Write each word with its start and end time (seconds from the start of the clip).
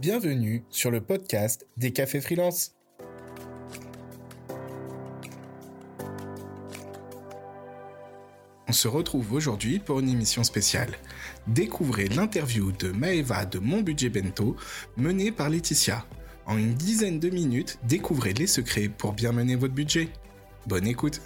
Bienvenue 0.00 0.62
sur 0.70 0.92
le 0.92 1.00
podcast 1.00 1.66
des 1.76 1.92
cafés 1.92 2.20
freelance. 2.20 2.76
On 8.68 8.72
se 8.72 8.86
retrouve 8.86 9.32
aujourd'hui 9.32 9.80
pour 9.80 9.98
une 9.98 10.08
émission 10.08 10.44
spéciale. 10.44 10.92
Découvrez 11.48 12.06
l'interview 12.06 12.70
de 12.70 12.92
Maeva 12.92 13.44
de 13.44 13.58
Mon 13.58 13.80
Budget 13.80 14.08
Bento 14.08 14.54
menée 14.96 15.32
par 15.32 15.50
Laetitia. 15.50 16.06
En 16.46 16.58
une 16.58 16.74
dizaine 16.74 17.18
de 17.18 17.30
minutes, 17.30 17.80
découvrez 17.82 18.34
les 18.34 18.46
secrets 18.46 18.88
pour 18.88 19.14
bien 19.14 19.32
mener 19.32 19.56
votre 19.56 19.74
budget. 19.74 20.10
Bonne 20.68 20.86
écoute 20.86 21.20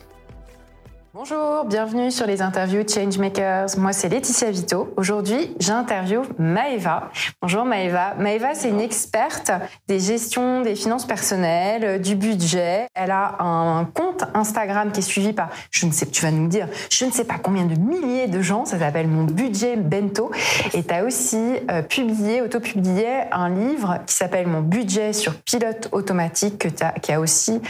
Bonjour, 1.14 1.66
bienvenue 1.66 2.10
sur 2.10 2.26
les 2.26 2.40
interviews 2.40 2.88
Changemakers. 2.88 3.76
Moi, 3.76 3.92
c'est 3.92 4.08
Laetitia 4.08 4.50
Vito. 4.50 4.94
Aujourd'hui, 4.96 5.54
j'interviewe 5.60 6.24
Maeva. 6.38 7.10
Bonjour 7.42 7.66
Maeva. 7.66 8.14
Maeva, 8.18 8.54
c'est 8.54 8.70
une 8.70 8.80
experte 8.80 9.52
des 9.88 10.00
gestions 10.00 10.62
des 10.62 10.74
finances 10.74 11.04
personnelles, 11.04 12.00
du 12.00 12.16
budget. 12.16 12.86
Elle 12.94 13.10
a 13.10 13.42
un 13.42 13.84
compte 13.84 14.24
Instagram 14.32 14.90
qui 14.90 15.00
est 15.00 15.02
suivi 15.02 15.34
par, 15.34 15.50
je 15.70 15.84
ne 15.84 15.92
sais, 15.92 16.06
tu 16.06 16.22
vas 16.22 16.30
nous 16.30 16.48
dire, 16.48 16.66
je 16.88 17.04
ne 17.04 17.10
sais 17.10 17.24
pas 17.24 17.36
combien 17.36 17.66
de 17.66 17.74
milliers 17.78 18.26
de 18.26 18.40
gens. 18.40 18.64
Ça 18.64 18.78
s'appelle 18.78 19.08
Mon 19.08 19.24
Budget 19.24 19.76
Bento. 19.76 20.30
Et 20.72 20.82
tu 20.82 20.94
as 20.94 21.04
aussi 21.04 21.58
euh, 21.70 21.82
publié, 21.82 22.40
auto-publié 22.40 23.24
un 23.32 23.50
livre 23.50 23.98
qui 24.06 24.14
s'appelle 24.14 24.46
Mon 24.46 24.62
Budget 24.62 25.12
sur 25.12 25.34
pilote 25.34 25.90
automatique 25.92 26.56
que 26.56 26.68
as, 26.82 26.92
qui 27.00 27.12
a 27.12 27.20
aussi 27.20 27.60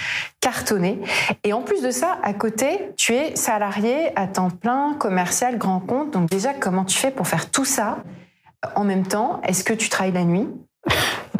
cartonné. 0.40 1.01
Et 1.43 1.52
en 1.52 1.62
plus 1.62 1.82
de 1.82 1.90
ça, 1.90 2.18
à 2.23 2.34
côté, 2.34 2.93
tu 2.96 3.15
es 3.15 3.31
salarié 3.36 4.12
à 4.16 4.27
temps 4.27 4.50
plein, 4.50 4.95
commercial, 4.95 5.59
grand 5.59 5.80
compte. 5.80 6.12
Donc 6.12 6.28
déjà, 6.30 6.54
comment 6.54 6.84
tu 6.84 6.96
fais 6.96 7.10
pour 7.10 7.27
faire 7.27 7.50
tout 7.50 7.64
ça 7.64 7.98
en 8.74 8.84
même 8.84 9.06
temps? 9.06 9.40
Est-ce 9.42 9.64
que 9.64 9.74
tu 9.74 9.88
travailles 9.88 10.12
la 10.12 10.24
nuit? 10.24 10.48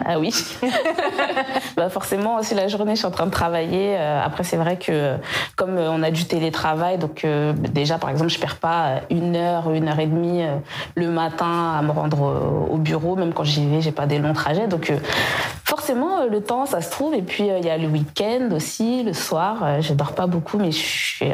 Ah 0.05 0.19
oui. 0.19 0.33
bah 1.77 1.89
forcément, 1.89 2.36
aussi 2.36 2.55
la 2.55 2.69
journée, 2.69 2.92
je 2.92 2.98
suis 2.98 3.06
en 3.06 3.11
train 3.11 3.27
de 3.27 3.30
travailler. 3.30 3.97
Euh, 3.97 4.20
après, 4.25 4.42
c'est 4.42 4.56
vrai 4.56 4.78
que 4.78 5.17
comme 5.56 5.77
euh, 5.77 5.91
on 5.91 6.02
a 6.02 6.11
du 6.11 6.25
télétravail, 6.25 6.98
donc 6.98 7.25
euh, 7.25 7.52
déjà, 7.52 7.98
par 7.98 8.11
exemple, 8.11 8.30
je 8.30 8.39
perds 8.39 8.56
pas 8.56 9.00
une 9.11 9.36
heure, 9.36 9.70
une 9.70 9.89
heure 9.89 10.00
et 10.00 10.06
demie 10.06 10.42
le 10.97 11.08
matin 11.08 11.74
à 11.78 11.83
me 11.83 11.91
rendre 11.91 12.69
au 12.70 12.78
bureau. 12.78 13.17
Même 13.17 13.33
quand 13.33 13.45
j'y 13.45 13.67
vais, 13.69 13.80
j'ai 13.80 13.92
pas 13.92 14.06
des 14.06 14.19
longs 14.19 14.33
trajets. 14.33 14.67
Donc 14.67 14.92
forcément, 15.64 16.24
le 16.24 16.42
temps, 16.42 16.67
ça 16.67 16.80
se 16.80 16.91
trouve. 16.91 17.14
Et 17.14 17.22
puis, 17.22 17.47
il 17.47 17.64
y 17.64 17.70
a 17.70 17.77
le 17.77 17.89
week-end 17.89 18.48
aussi, 18.52 19.02
le 19.02 19.12
soir. 19.12 19.80
je 19.80 19.92
dors 19.95 20.14
pas 20.14 20.27
beaucoup, 20.27 20.58
mais 20.58 20.72
je 20.72 20.78
suis 20.78 21.33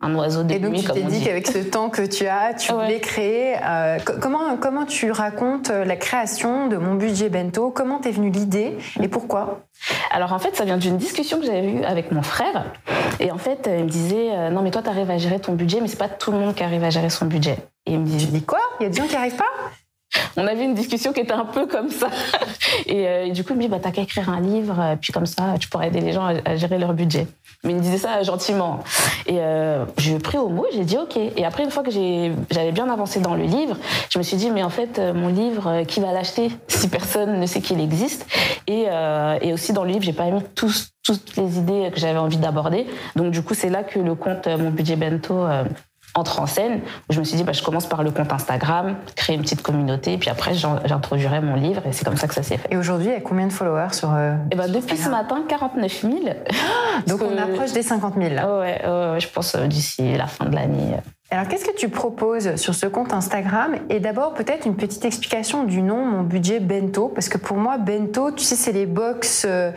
un 0.00 0.14
oiseau 0.14 0.44
de 0.44 0.52
Et 0.52 0.58
donc 0.58 0.74
tu 0.76 0.84
t'es 0.84 1.02
dit 1.02 1.24
qu'avec 1.24 1.46
ce 1.46 1.58
temps 1.58 1.90
que 1.90 2.02
tu 2.02 2.26
as, 2.26 2.54
tu 2.54 2.72
voulais 2.72 3.00
créer. 3.00 3.56
Euh, 3.64 3.98
comment 4.20 4.56
comment 4.56 4.86
tu 4.86 5.10
racontes 5.10 5.70
euh, 5.70 5.84
la 5.84 5.96
création 5.96 6.68
de 6.68 6.76
mon 6.76 6.94
budget 6.94 7.28
bento? 7.28 7.70
Comment 7.70 7.98
t'es 7.98 8.12
venue 8.12 8.30
l'idée 8.30 8.76
et 9.00 9.08
pourquoi? 9.08 9.60
Alors 10.12 10.32
en 10.32 10.38
fait, 10.38 10.54
ça 10.54 10.64
vient 10.64 10.76
d'une 10.76 10.96
discussion 10.96 11.40
que 11.40 11.46
j'avais 11.46 11.72
eue 11.72 11.84
avec 11.84 12.12
mon 12.12 12.22
frère. 12.22 12.66
Et 13.18 13.32
en 13.32 13.38
fait, 13.38 13.68
il 13.72 13.84
me 13.84 13.88
disait 13.88 14.30
euh, 14.30 14.50
non 14.50 14.62
mais 14.62 14.70
toi 14.70 14.82
tu 14.82 14.88
arrives 14.88 15.10
à 15.10 15.18
gérer 15.18 15.40
ton 15.40 15.54
budget, 15.54 15.80
mais 15.80 15.88
c'est 15.88 15.98
pas 15.98 16.08
tout 16.08 16.30
le 16.30 16.38
monde 16.38 16.54
qui 16.54 16.62
arrive 16.62 16.84
à 16.84 16.90
gérer 16.90 17.10
son 17.10 17.26
budget. 17.26 17.56
Et 17.86 17.92
il 17.92 18.00
me 18.00 18.06
disait, 18.06 18.26
dis 18.26 18.42
quoi? 18.42 18.60
Il 18.78 18.84
y 18.84 18.86
a 18.86 18.90
des 18.90 18.96
gens 18.96 19.06
qui 19.06 19.16
arrivent 19.16 19.36
pas? 19.36 19.44
On 20.36 20.46
avait 20.46 20.64
une 20.64 20.74
discussion 20.74 21.12
qui 21.12 21.20
était 21.20 21.32
un 21.32 21.44
peu 21.44 21.66
comme 21.66 21.90
ça. 21.90 22.08
Et, 22.86 23.30
du 23.30 23.44
coup, 23.44 23.52
il 23.52 23.56
me 23.56 23.62
dit, 23.62 23.68
bah, 23.68 23.78
t'as 23.82 23.90
qu'à 23.90 24.02
écrire 24.02 24.30
un 24.30 24.40
livre, 24.40 24.96
puis 25.00 25.12
comme 25.12 25.26
ça, 25.26 25.54
tu 25.58 25.68
pourrais 25.68 25.88
aider 25.88 26.00
les 26.00 26.12
gens 26.12 26.26
à 26.44 26.56
gérer 26.56 26.78
leur 26.78 26.94
budget. 26.94 27.26
Mais 27.64 27.72
il 27.72 27.76
me 27.76 27.82
disait 27.82 27.98
ça 27.98 28.22
gentiment. 28.22 28.84
Et 29.26 29.38
euh, 29.40 29.84
j'ai 29.96 30.18
pris 30.18 30.38
au 30.38 30.48
mot, 30.48 30.64
j'ai 30.72 30.84
dit 30.84 30.96
OK. 30.96 31.16
Et 31.16 31.44
après, 31.44 31.64
une 31.64 31.70
fois 31.70 31.82
que 31.82 31.90
j'avais 31.90 32.70
bien 32.70 32.88
avancé 32.88 33.18
dans 33.18 33.34
le 33.34 33.44
livre, 33.44 33.76
je 34.10 34.18
me 34.18 34.22
suis 34.22 34.36
dit, 34.36 34.50
mais 34.50 34.62
en 34.62 34.70
fait, 34.70 34.98
euh, 34.98 35.12
mon 35.12 35.26
livre, 35.26 35.66
euh, 35.66 35.84
qui 35.84 35.98
va 35.98 36.12
l'acheter 36.12 36.52
si 36.68 36.88
personne 36.88 37.40
ne 37.40 37.46
sait 37.46 37.60
qu'il 37.60 37.80
existe? 37.80 38.26
Et, 38.68 38.84
euh, 38.88 39.38
et, 39.40 39.52
aussi 39.52 39.72
dans 39.72 39.82
le 39.82 39.90
livre, 39.90 40.04
j'ai 40.04 40.12
pas 40.12 40.30
mis 40.30 40.42
toutes 40.54 40.92
les 41.36 41.58
idées 41.58 41.90
que 41.92 41.98
j'avais 41.98 42.18
envie 42.18 42.36
d'aborder. 42.36 42.86
Donc 43.16 43.32
du 43.32 43.42
coup, 43.42 43.54
c'est 43.54 43.70
là 43.70 43.82
que 43.82 43.98
le 43.98 44.14
compte 44.14 44.46
Mon 44.46 44.70
Budget 44.70 44.96
Bento 44.96 45.46
entre 46.14 46.40
en 46.40 46.46
scène. 46.46 46.80
Je 47.10 47.18
me 47.18 47.24
suis 47.24 47.36
dit, 47.36 47.44
bah, 47.44 47.52
je 47.52 47.62
commence 47.62 47.86
par 47.86 48.02
le 48.02 48.10
compte 48.10 48.32
Instagram, 48.32 48.96
créer 49.16 49.36
une 49.36 49.42
petite 49.42 49.62
communauté, 49.62 50.18
puis 50.18 50.30
après, 50.30 50.54
j'introduirai 50.54 51.40
mon 51.40 51.54
livre, 51.54 51.82
et 51.86 51.92
c'est 51.92 52.04
comme 52.04 52.16
ça 52.16 52.28
que 52.28 52.34
ça 52.34 52.42
s'est 52.42 52.56
fait. 52.56 52.72
Et 52.72 52.76
aujourd'hui, 52.76 53.08
il 53.08 53.12
y 53.12 53.16
a 53.16 53.20
combien 53.20 53.46
de 53.46 53.52
followers 53.52 53.92
sur 53.92 54.12
euh, 54.14 54.34
et 54.34 54.38
eh 54.52 54.56
ben, 54.56 54.70
Depuis 54.70 54.96
ce 54.96 55.08
matin, 55.08 55.42
49 55.48 56.00
000. 56.02 56.14
Donc, 57.06 57.20
on 57.22 57.36
approche 57.38 57.72
des 57.72 57.82
50 57.82 58.14
000, 58.14 58.34
là. 58.34 58.58
Ouais, 58.58 58.80
ouais, 58.84 59.20
je 59.20 59.28
pense 59.28 59.54
euh, 59.54 59.66
d'ici 59.66 60.16
la 60.16 60.26
fin 60.26 60.46
de 60.46 60.54
l'année. 60.54 60.96
Euh, 61.30 61.36
alors, 61.36 61.48
qu'est-ce 61.48 61.64
que 61.64 61.76
tu 61.76 61.88
proposes 61.88 62.56
sur 62.56 62.74
ce 62.74 62.86
compte 62.86 63.12
Instagram? 63.12 63.76
Et 63.90 64.00
d'abord, 64.00 64.34
peut-être 64.34 64.66
une 64.66 64.76
petite 64.76 65.04
explication 65.04 65.64
du 65.64 65.82
nom, 65.82 66.04
mon 66.04 66.22
budget 66.22 66.58
bento, 66.60 67.08
parce 67.08 67.28
que 67.28 67.38
pour 67.38 67.56
moi, 67.56 67.78
bento, 67.78 68.30
tu 68.32 68.44
sais, 68.44 68.56
c'est 68.56 68.72
les 68.72 68.86
box 68.86 69.44
euh, 69.46 69.70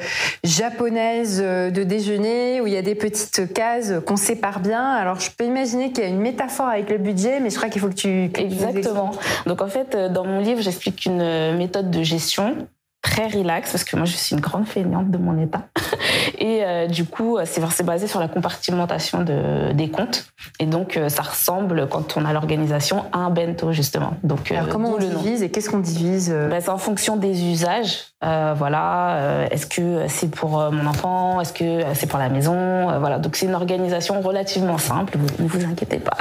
japonaises 0.44 1.42
euh, 1.44 1.70
de 1.70 1.84
déjeuner 1.84 2.62
où 2.62 2.68
il 2.68 2.74
y 2.74 2.78
a 2.78 2.82
des 2.82 2.96
petites 2.96 3.54
cases 3.54 3.94
qu'on 4.06 4.18
sépare 4.18 4.60
bien. 4.60 4.84
Alors, 4.84 5.20
je 5.20 5.30
peux 5.30 5.46
imaginer 5.46 5.92
qu'il 5.92 6.04
y 6.04 6.08
a 6.08 6.10
une 6.10 6.22
métaphore 6.22 6.68
avec 6.68 6.90
le 6.90 6.98
budget, 6.98 7.40
mais 7.40 7.50
je 7.50 7.58
crois 7.58 7.70
qu'il 7.70 7.82
faut 7.82 7.90
que 7.90 7.94
tu... 7.94 8.32
Exactement. 8.36 9.12
Donc, 9.46 9.62
en 9.62 9.68
fait, 9.68 9.94
euh, 9.96 10.10
dans 10.10 10.26
mon 10.26 10.40
livre, 10.40 10.62
j'explique 10.62 11.06
une 11.06 11.58
méthode 11.58 11.92
de 11.92 12.04
gestion 12.04 12.56
très 13.02 13.28
relax 13.28 13.72
parce 13.72 13.84
que 13.84 13.96
moi 13.96 14.06
je 14.06 14.16
suis 14.16 14.36
une 14.36 14.42
grande 14.42 14.68
feignante 14.68 15.10
de 15.10 15.18
mon 15.18 15.42
état 15.42 15.68
et 16.38 16.64
euh, 16.64 16.88
du 16.88 17.06
coup 17.06 17.38
c'est 17.46 17.84
basé 17.84 18.08
sur 18.08 18.20
la 18.20 18.28
compartimentation 18.28 19.22
de, 19.22 19.72
des 19.74 19.90
comptes. 19.90 20.26
Et 20.60 20.66
donc 20.66 20.98
euh, 20.98 21.10
ça 21.10 21.24
ressemble 21.24 21.88
quand 21.88 22.18
on 22.18 22.26
a 22.26 22.34
l'organisation 22.34 23.06
à 23.12 23.20
un 23.20 23.30
bento 23.30 23.72
justement. 23.72 24.14
Donc 24.24 24.52
Alors, 24.52 24.68
euh, 24.68 24.72
comment 24.72 24.94
on 24.94 24.98
le 24.98 25.08
divise 25.08 25.44
et 25.44 25.50
qu'est-ce 25.50 25.70
qu'on 25.70 25.80
divise 25.80 26.32
ben, 26.32 26.60
c'est 26.62 26.70
en 26.70 26.78
fonction 26.78 27.18
des 27.18 27.46
usages. 27.46 28.06
Voilà 28.22 29.48
est-ce 29.50 29.66
que 29.66 30.06
c'est 30.08 30.30
pour 30.30 30.52
mon 30.72 30.86
enfant? 30.86 31.42
Est-ce 31.42 31.54
que 31.54 31.82
c'est 31.96 32.08
pour 32.08 32.20
la 32.20 32.30
maison? 32.30 33.00
Voilà. 33.00 33.18
Donc 33.18 33.36
c'est 33.36 33.48
une 33.48 33.56
organisation 33.56 34.22
relativement 34.22 34.78
simple. 34.78 35.18
Ne 35.40 35.48
vous 35.48 35.66
inquiétez 35.66 36.00
pas. 36.00 36.18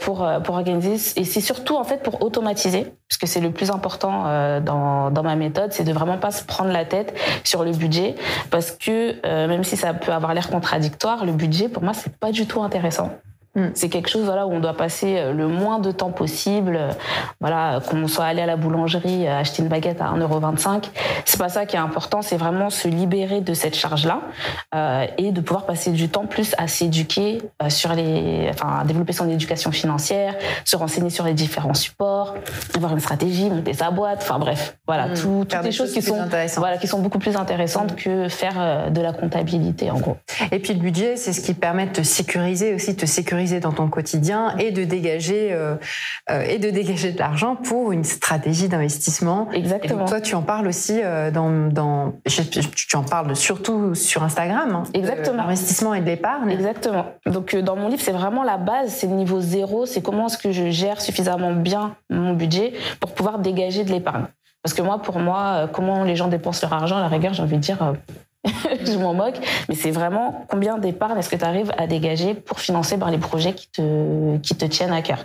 Pour 0.00 0.26
pour 0.44 0.54
organiser. 0.54 0.94
Et 1.16 1.24
c'est 1.24 1.40
surtout 1.40 1.76
en 1.76 1.84
fait 1.84 2.02
pour 2.02 2.22
automatiser 2.22 2.92
parce 3.08 3.18
que 3.18 3.26
c'est 3.26 3.40
le 3.40 3.50
plus 3.50 3.70
important 3.70 4.60
dans 4.60 5.10
dans 5.10 5.22
ma 5.22 5.36
méthode 5.36 5.72
c'est 5.72 5.84
de 5.84 5.92
vraiment 5.92 6.18
pas 6.18 6.30
se 6.30 6.44
prendre 6.44 6.70
la 6.70 6.84
tête 6.84 7.14
sur 7.42 7.64
le 7.64 7.72
budget 7.72 8.14
parce 8.50 8.73
que 8.78 9.16
euh, 9.24 9.48
même 9.48 9.64
si 9.64 9.76
ça 9.76 9.94
peut 9.94 10.12
avoir 10.12 10.34
l'air 10.34 10.48
contradictoire, 10.48 11.24
le 11.24 11.32
budget 11.32 11.68
pour 11.68 11.82
moi 11.82 11.94
c'est 11.94 12.16
pas 12.16 12.32
du 12.32 12.46
tout 12.46 12.62
intéressant. 12.62 13.10
Mm. 13.54 13.68
C'est 13.74 13.88
quelque 13.88 14.08
chose 14.08 14.24
voilà 14.24 14.46
où 14.46 14.52
on 14.52 14.60
doit 14.60 14.76
passer 14.76 15.16
euh, 15.18 15.32
le 15.32 15.46
moins 15.46 15.78
de 15.78 15.92
temps 15.92 16.10
possible. 16.10 16.76
Euh, 16.76 16.90
voilà, 17.40 17.80
qu'on 17.88 18.08
soit 18.08 18.24
allé 18.24 18.42
à 18.42 18.46
la 18.46 18.56
boulangerie 18.56 19.26
euh, 19.26 19.38
acheter 19.38 19.62
une 19.62 19.68
baguette 19.68 20.00
à 20.00 20.06
1,25€, 20.06 20.84
c'est 21.24 21.38
pas 21.38 21.48
ça 21.48 21.66
qui 21.66 21.76
est 21.76 21.80
important, 21.80 22.22
c'est 22.22 22.36
vraiment 22.36 22.70
se 22.70 22.88
libérer 22.88 23.40
de 23.40 23.54
cette 23.54 23.76
charge-là 23.76 24.20
euh, 24.74 25.06
et 25.18 25.30
de 25.30 25.40
pouvoir 25.40 25.66
passer 25.66 25.90
du 25.92 26.08
temps 26.08 26.26
plus 26.26 26.54
à 26.58 26.66
s'éduquer 26.66 27.42
sur 27.68 27.92
les 27.94 28.48
enfin 28.50 28.80
à 28.80 28.84
développer 28.84 29.12
son 29.12 29.28
éducation 29.28 29.70
financière, 29.72 30.34
se 30.64 30.76
renseigner 30.76 31.10
sur 31.10 31.24
les 31.24 31.34
différents 31.34 31.74
supports, 31.74 32.34
avoir 32.74 32.92
une 32.92 33.00
stratégie, 33.00 33.50
monter 33.50 33.74
sa 33.74 33.90
boîte, 33.90 34.20
enfin 34.22 34.38
bref, 34.38 34.76
voilà, 34.86 35.08
mm. 35.08 35.14
tout, 35.14 35.46
toutes 35.48 35.64
les 35.64 35.72
choses, 35.72 35.92
qui 35.92 36.02
sont 36.02 36.26
voilà 36.56 36.78
qui 36.78 36.86
sont 36.86 37.00
beaucoup 37.00 37.18
plus 37.18 37.36
intéressantes 37.36 37.92
mm. 37.92 37.96
que 37.96 38.28
faire 38.28 38.90
de 38.90 39.00
la 39.00 39.12
comptabilité 39.12 39.90
en 39.90 39.98
gros. 39.98 40.16
Et 40.50 40.58
puis 40.58 40.74
le 40.74 40.80
budget, 40.80 41.16
c'est 41.16 41.32
ce 41.32 41.40
qui 41.40 41.54
permet 41.54 41.86
de 41.86 41.92
te 41.92 42.02
sécuriser 42.02 42.74
aussi, 42.74 42.94
de 42.94 43.00
te 43.00 43.06
sécuriser 43.06 43.43
dans 43.60 43.72
ton 43.72 43.88
quotidien 43.88 44.56
et 44.58 44.70
de 44.70 44.84
dégager 44.84 45.52
euh, 45.52 45.76
euh, 46.30 46.42
et 46.42 46.58
de 46.58 46.70
dégager 46.70 47.12
de 47.12 47.18
l'argent 47.18 47.56
pour 47.56 47.92
une 47.92 48.04
stratégie 48.04 48.68
d'investissement. 48.68 49.48
Exactement. 49.52 50.06
toi, 50.06 50.20
tu 50.20 50.34
en 50.34 50.42
parles 50.42 50.66
aussi 50.66 51.00
euh, 51.02 51.30
dans, 51.30 51.68
dans 51.68 52.14
tu 52.24 52.96
en 52.96 53.02
parles 53.02 53.36
surtout 53.36 53.94
sur 53.94 54.22
Instagram. 54.22 54.74
Hein, 54.74 54.82
Exactement. 54.94 55.42
L'investissement 55.42 55.94
et 55.94 56.00
de 56.00 56.06
l'épargne. 56.06 56.50
Exactement. 56.50 57.06
Donc 57.26 57.54
dans 57.56 57.76
mon 57.76 57.88
livre, 57.88 58.02
c'est 58.02 58.12
vraiment 58.12 58.42
la 58.42 58.56
base, 58.56 58.90
c'est 58.90 59.06
le 59.06 59.14
niveau 59.14 59.40
zéro, 59.40 59.86
c'est 59.86 60.02
comment 60.02 60.26
est-ce 60.26 60.38
que 60.38 60.52
je 60.52 60.70
gère 60.70 61.00
suffisamment 61.00 61.52
bien 61.52 61.96
mon 62.10 62.32
budget 62.34 62.72
pour 63.00 63.12
pouvoir 63.12 63.38
dégager 63.38 63.84
de 63.84 63.90
l'épargne. 63.90 64.26
Parce 64.62 64.74
que 64.74 64.82
moi, 64.82 65.02
pour 65.02 65.18
moi, 65.18 65.68
comment 65.72 66.04
les 66.04 66.16
gens 66.16 66.28
dépensent 66.28 66.66
leur 66.66 66.72
argent, 66.72 66.96
à 66.96 67.00
la 67.00 67.08
rigueur, 67.08 67.34
j'ai 67.34 67.42
envie 67.42 67.56
de 67.56 67.60
dire, 67.60 67.94
je 68.84 68.98
m'en 68.98 69.14
moque, 69.14 69.36
mais 69.68 69.74
c'est 69.74 69.90
vraiment 69.90 70.44
combien 70.48 70.78
d'épargne 70.78 71.18
est-ce 71.18 71.30
que 71.30 71.36
tu 71.36 71.44
arrives 71.44 71.72
à 71.78 71.86
dégager 71.86 72.34
pour 72.34 72.60
financer 72.60 72.96
ben, 72.96 73.10
les 73.10 73.18
projets 73.18 73.54
qui 73.54 73.68
te, 73.68 74.36
qui 74.38 74.54
te 74.54 74.64
tiennent 74.66 74.92
à 74.92 75.02
cœur. 75.02 75.18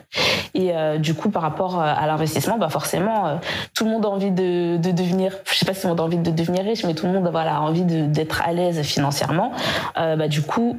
Et 0.54 0.76
euh, 0.76 0.98
du 0.98 1.14
coup, 1.14 1.30
par 1.30 1.42
rapport 1.42 1.80
à 1.82 2.06
l'investissement, 2.08 2.58
bah 2.58 2.70
forcément, 2.70 3.28
euh, 3.28 3.36
tout 3.74 3.86
le 3.86 3.92
monde 3.92 4.06
a 4.06 4.10
envie 4.10 4.32
de, 4.32 4.78
de, 4.78 4.92
devenir, 4.92 5.36
je 5.46 5.58
sais 5.58 5.66
pas 5.66 5.74
si 5.74 5.86
on 5.86 5.96
a 5.96 6.02
envie 6.02 6.18
de 6.18 6.32
devenir 6.32 6.64
riche, 6.64 6.84
mais 6.86 6.94
tout 6.94 7.06
le 7.06 7.12
monde 7.12 7.28
voilà, 7.30 7.58
a 7.58 7.60
envie 7.60 7.84
d'être 7.84 8.42
à 8.42 8.54
l'aise 8.54 8.82
financièrement. 8.84 9.52
Euh, 9.98 10.16
bah, 10.16 10.28
du 10.28 10.42
coup, 10.42 10.78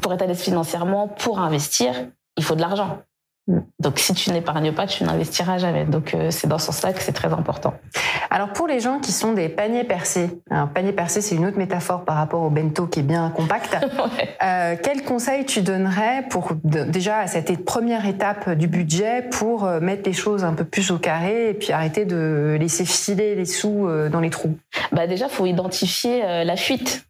pour 0.00 0.12
être 0.12 0.22
à 0.22 0.26
l'aise 0.26 0.40
financièrement, 0.40 1.08
pour 1.08 1.38
investir, 1.38 1.94
il 2.36 2.44
faut 2.44 2.54
de 2.54 2.60
l'argent. 2.60 2.98
Donc, 3.78 3.98
si 3.98 4.14
tu 4.14 4.30
n'épargnes 4.30 4.72
pas, 4.72 4.86
tu 4.86 5.04
n'investiras 5.04 5.58
jamais. 5.58 5.84
Donc, 5.84 6.14
euh, 6.14 6.30
c'est 6.30 6.46
dans 6.46 6.58
ce 6.58 6.66
sens-là 6.66 6.92
que 6.92 7.02
c'est 7.02 7.12
très 7.12 7.32
important. 7.32 7.74
Alors, 8.30 8.52
pour 8.52 8.68
les 8.68 8.80
gens 8.80 9.00
qui 9.00 9.12
sont 9.12 9.32
des 9.32 9.48
paniers 9.48 9.84
percés, 9.84 10.30
un 10.50 10.66
panier 10.66 10.92
percé, 10.92 11.20
c'est 11.20 11.34
une 11.34 11.46
autre 11.46 11.58
métaphore 11.58 12.04
par 12.04 12.16
rapport 12.16 12.42
au 12.42 12.50
bento 12.50 12.86
qui 12.86 13.00
est 13.00 13.04
bien 13.04 13.30
compact. 13.30 13.76
euh, 14.42 14.76
quel 14.82 15.02
conseil 15.02 15.44
tu 15.44 15.62
donnerais 15.62 16.24
pour 16.30 16.52
déjà 16.62 17.18
à 17.18 17.26
cette 17.26 17.64
première 17.64 18.06
étape 18.06 18.50
du 18.50 18.68
budget 18.68 19.22
pour 19.30 19.64
euh, 19.64 19.80
mettre 19.80 20.02
les 20.04 20.12
choses 20.12 20.44
un 20.44 20.54
peu 20.54 20.64
plus 20.64 20.90
au 20.90 20.98
carré 20.98 21.50
et 21.50 21.54
puis 21.54 21.72
arrêter 21.72 22.04
de 22.04 22.56
laisser 22.60 22.84
filer 22.84 23.34
les 23.34 23.44
sous 23.44 23.88
euh, 23.88 24.08
dans 24.08 24.20
les 24.20 24.30
trous? 24.30 24.56
Bah 24.92 25.06
déjà, 25.06 25.28
faut 25.28 25.46
identifier 25.46 26.44
la 26.44 26.56
fuite. 26.56 27.04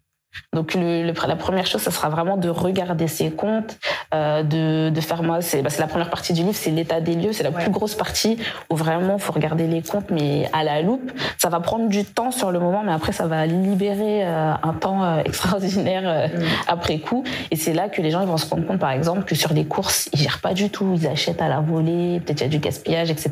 Donc 0.53 0.75
le, 0.75 1.03
la 1.05 1.37
première 1.37 1.67
chose, 1.67 1.81
ça 1.81 1.91
sera 1.91 2.09
vraiment 2.09 2.37
de 2.37 2.49
regarder 2.49 3.06
ses 3.06 3.31
comptes, 3.31 3.79
euh, 4.15 4.43
de, 4.43 4.91
de, 4.91 5.00
faire 5.00 5.23
moi, 5.23 5.43
c'est 5.43 5.62
bah, 5.62 5.71
la 5.79 5.87
première 5.87 6.11
partie 6.11 6.32
du 6.32 6.43
livre, 6.43 6.56
c'est 6.56 6.71
l'état 6.71 7.00
des 7.00 7.15
lieux, 7.15 7.32
c'est 7.32 7.44
la 7.44 7.53
plus 7.53 7.71
grosse 7.71 7.94
partie 7.94 8.37
où 8.69 8.77
vraiment 8.77 9.19
faut 9.19 9.32
regarder 9.32 9.67
les 9.67 9.82
comptes, 9.82 10.11
mais 10.11 10.49
à 10.53 10.65
la 10.65 10.82
loupe. 10.82 11.12
Ça 11.38 11.49
va 11.49 11.61
prendre 11.61 11.88
du 11.88 12.05
temps 12.05 12.31
sur 12.31 12.50
le 12.50 12.59
moment, 12.59 12.82
mais 12.85 12.93
après 12.93 13.12
ça 13.12 13.27
va 13.27 13.47
libérer 13.47 14.27
euh, 14.27 14.53
un 14.62 14.73
temps 14.73 15.05
euh, 15.05 15.23
extraordinaire 15.25 16.29
mm. 16.29 16.43
après 16.67 16.99
coup. 16.99 17.25
Et 17.50 17.56
c'est 17.56 17.73
là 17.73 17.88
que 17.88 18.03
les 18.03 18.11
gens 18.11 18.21
ils 18.21 18.29
vont 18.29 18.37
se 18.37 18.49
rendre 18.49 18.67
compte, 18.67 18.81
par 18.81 18.91
exemple, 18.91 19.25
que 19.25 19.35
sur 19.35 19.53
les 19.53 19.65
courses, 19.65 20.09
ils 20.12 20.19
gèrent 20.19 20.41
pas 20.41 20.55
du 20.55 20.71
tout, 20.71 20.94
ils 20.97 21.06
achètent 21.06 21.43
à 21.43 21.49
la 21.49 21.61
volée, 21.61 22.21
peut-être 22.25 22.41
il 22.41 22.44
y 22.44 22.47
a 22.47 22.50
du 22.50 22.59
gaspillage, 22.59 23.11
etc. 23.11 23.31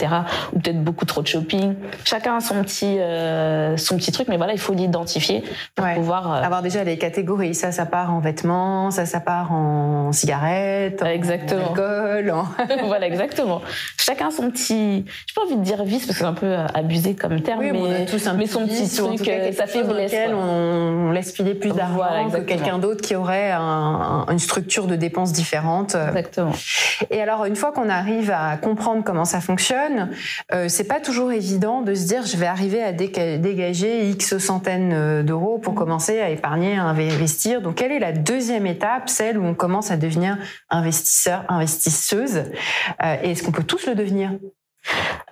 Ou 0.53 0.61
peut-être 0.61 0.83
beaucoup 0.83 1.05
trop 1.05 1.23
de 1.23 1.27
shopping. 1.27 1.75
Chacun 2.05 2.37
a 2.37 2.41
son 2.41 2.62
petit 2.62 2.99
son 3.77 3.97
petit 3.97 4.12
truc, 4.12 4.29
mais 4.29 4.37
voilà, 4.37 4.53
il 4.53 4.59
faut 4.59 4.75
l'identifier 4.75 5.43
pour 5.75 5.87
pouvoir 5.95 6.33
avoir 6.33 6.62
déjà 6.62 6.81
les 6.88 6.99
catégories. 6.99 7.55
Ça, 7.55 7.73
ça 7.73 7.87
part 7.87 8.12
en 8.12 8.20
vêtements, 8.20 8.90
ça, 8.90 9.06
ça 9.06 9.20
part 9.20 9.52
en 9.52 10.12
cigarettes, 10.12 11.02
exactement. 11.02 11.62
en 11.62 11.75
alcool. 11.75 12.35
voilà, 12.87 13.06
exactement. 13.06 13.62
Chacun 13.96 14.31
son 14.31 14.50
petit. 14.50 15.05
J'ai 15.26 15.35
pas 15.35 15.43
envie 15.43 15.56
de 15.56 15.62
dire 15.62 15.85
vice 15.85 16.06
parce 16.06 16.19
que 16.19 16.25
c'est 16.25 16.29
un 16.29 16.35
peu 16.35 16.46
euh, 16.46 16.67
abusé 16.75 17.14
comme 17.14 17.40
terme, 17.40 17.61
mais, 17.61 17.73
mais 17.73 18.46
son 18.46 18.67
petit 18.67 18.88
truc, 18.96 19.29
euh, 19.29 19.52
ça 19.52 19.67
fait 19.67 19.82
lequel 19.82 20.35
on 20.35 21.11
laisse 21.12 21.32
filer 21.32 21.55
plus 21.55 21.73
d'argent 21.73 22.31
que 22.31 22.40
quelqu'un 22.40 22.79
d'autre 22.79 23.02
qui 23.02 23.14
aurait 23.14 23.52
une 23.52 24.38
structure 24.38 24.87
de 24.87 24.96
dépenses 24.96 25.32
différente. 25.32 25.94
Exactement. 25.94 26.52
Et 27.11 27.20
alors, 27.20 27.44
une 27.44 27.56
fois 27.56 27.73
qu'on 27.73 27.88
arrive 27.88 28.31
à 28.31 28.56
comprendre 28.56 29.05
comment 29.05 29.25
ça 29.25 29.40
fonctionne, 29.40 30.11
euh, 30.52 30.67
c'est 30.69 30.85
pas 30.85 31.00
toujours 31.00 31.32
évident 31.32 31.82
de 31.82 31.94
se 31.94 32.06
dire 32.06 32.25
je 32.25 32.37
vais 32.37 32.46
arriver 32.46 32.82
à 32.82 32.93
dégager 32.93 34.08
X 34.11 34.38
centaines 34.38 35.23
d'euros 35.23 35.58
pour 35.58 35.75
mmh. 35.75 35.76
commencer 35.76 36.20
à 36.20 36.31
épargner 36.31 36.78
un 36.79 36.89
investir. 36.89 37.63
Donc, 37.63 37.77
quelle 37.77 37.93
est 37.93 37.99
la 37.99 38.13
deuxième 38.13 38.67
étape, 38.67 39.09
celle 39.09 39.39
où 39.39 39.45
on 39.45 39.55
commence 39.55 39.91
à 39.91 39.97
devenir 39.97 40.37
investisseur, 40.71 41.45
investisseuse 41.49 42.45
euh, 43.03 43.17
Et 43.23 43.33
est-ce 43.33 43.43
qu'on 43.43 43.53
peut 43.53 43.65
tous 43.65 43.87
le 43.87 43.95
devenir? 43.95 44.33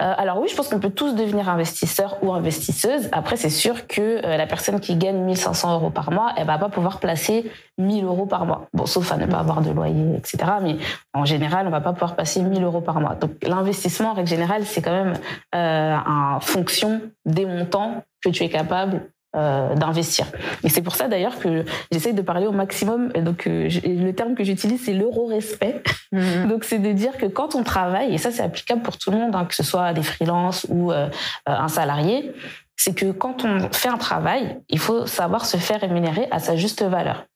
Euh, 0.02 0.12
alors 0.19 0.38
oui, 0.38 0.48
je 0.50 0.56
pense 0.56 0.69
qu'on 0.69 0.81
peut 0.81 0.90
tous 0.90 1.14
devenir 1.14 1.48
investisseur 1.48 2.19
ou 2.22 2.32
investisseuse. 2.32 3.08
Après, 3.12 3.37
c'est 3.37 3.50
sûr 3.50 3.87
que 3.87 4.25
euh, 4.25 4.37
la 4.37 4.46
personne 4.46 4.81
qui 4.81 4.96
gagne 4.96 5.16
1500 5.16 5.75
euros 5.75 5.90
par 5.90 6.10
mois, 6.10 6.32
elle 6.37 6.46
va 6.46 6.58
pas 6.58 6.69
pouvoir 6.69 7.00
placer 7.00 7.50
1000 7.78 8.04
euros 8.04 8.26
par 8.26 8.44
mois. 8.44 8.66
Bon, 8.75 8.84
sauf 8.84 9.10
à 9.12 9.16
ne 9.16 9.25
pas 9.25 9.38
avoir 9.38 9.62
de 9.62 9.70
loyer, 9.70 10.16
etc. 10.16 10.38
Mais 10.62 10.76
en 11.14 11.25
général, 11.25 11.66
on 11.66 11.70
va 11.70 11.81
pas 11.81 11.94
pouvoir 11.94 12.16
passer 12.16 12.42
1000 12.42 12.62
euros 12.62 12.82
par 12.82 13.00
mois. 13.00 13.14
Donc 13.14 13.31
l'investissement, 13.42 14.10
en 14.10 14.14
règle 14.14 14.28
générale, 14.28 14.66
c'est 14.66 14.82
quand 14.82 15.04
même 15.04 15.14
en 15.54 16.40
fonction 16.40 17.00
des 17.25 17.46
montants 17.46 18.04
que 18.22 18.28
tu 18.28 18.42
es 18.42 18.50
capable 18.50 19.08
euh, 19.36 19.74
d'investir. 19.74 20.26
Et 20.64 20.68
c'est 20.68 20.82
pour 20.82 20.94
ça 20.94 21.08
d'ailleurs 21.08 21.38
que 21.38 21.64
j'essaye 21.92 22.14
de 22.14 22.22
parler 22.22 22.46
au 22.46 22.52
maximum. 22.52 23.12
Donc 23.12 23.46
euh, 23.46 23.68
le 23.84 24.12
terme 24.12 24.34
que 24.34 24.44
j'utilise 24.44 24.84
c'est 24.84 24.94
l'euro-respect. 24.94 25.82
Mhm. 26.12 26.48
Donc 26.48 26.64
c'est 26.64 26.78
de 26.78 26.92
dire 26.92 27.16
que 27.18 27.26
quand 27.26 27.54
on 27.54 27.62
travaille, 27.62 28.14
et 28.14 28.18
ça 28.18 28.30
c'est 28.30 28.42
applicable 28.42 28.82
pour 28.82 28.98
tout 28.98 29.10
le 29.10 29.18
monde, 29.18 29.34
hein, 29.34 29.44
que 29.44 29.54
ce 29.54 29.62
soit 29.62 29.92
des 29.92 30.02
freelances 30.02 30.66
ou 30.68 30.92
euh, 30.92 31.08
un 31.46 31.68
salarié, 31.68 32.32
c'est 32.76 32.94
que 32.94 33.12
quand 33.12 33.44
on 33.44 33.70
fait 33.72 33.88
un 33.88 33.98
travail, 33.98 34.58
il 34.68 34.78
faut 34.78 35.06
savoir 35.06 35.46
se 35.46 35.56
faire 35.56 35.80
rémunérer 35.80 36.28
à 36.30 36.38
sa 36.38 36.56
juste 36.56 36.82
valeur 36.82 37.26